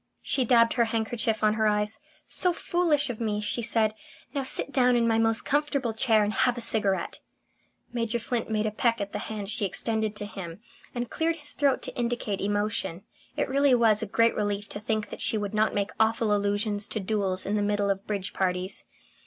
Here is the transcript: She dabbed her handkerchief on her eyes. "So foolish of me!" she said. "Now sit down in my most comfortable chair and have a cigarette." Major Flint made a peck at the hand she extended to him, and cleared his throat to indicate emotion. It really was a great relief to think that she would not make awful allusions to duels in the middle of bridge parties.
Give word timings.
She 0.23 0.45
dabbed 0.45 0.73
her 0.73 0.85
handkerchief 0.85 1.43
on 1.43 1.53
her 1.53 1.67
eyes. 1.67 1.99
"So 2.25 2.53
foolish 2.53 3.11
of 3.11 3.21
me!" 3.21 3.39
she 3.39 3.61
said. 3.61 3.93
"Now 4.33 4.41
sit 4.41 4.71
down 4.71 4.95
in 4.95 5.07
my 5.07 5.19
most 5.19 5.45
comfortable 5.45 5.93
chair 5.93 6.23
and 6.23 6.33
have 6.33 6.57
a 6.57 6.59
cigarette." 6.59 7.19
Major 7.93 8.17
Flint 8.17 8.49
made 8.49 8.65
a 8.65 8.71
peck 8.71 8.99
at 8.99 9.13
the 9.13 9.19
hand 9.19 9.47
she 9.49 9.63
extended 9.63 10.15
to 10.15 10.25
him, 10.25 10.59
and 10.95 11.11
cleared 11.11 11.35
his 11.35 11.51
throat 11.51 11.83
to 11.83 11.95
indicate 11.95 12.41
emotion. 12.41 13.03
It 13.37 13.47
really 13.47 13.75
was 13.75 14.01
a 14.01 14.07
great 14.07 14.33
relief 14.35 14.67
to 14.69 14.79
think 14.79 15.11
that 15.11 15.21
she 15.21 15.37
would 15.37 15.53
not 15.53 15.75
make 15.75 15.91
awful 15.99 16.35
allusions 16.35 16.87
to 16.87 16.99
duels 16.99 17.45
in 17.45 17.55
the 17.55 17.61
middle 17.61 17.91
of 17.91 18.07
bridge 18.07 18.33
parties. 18.33 18.85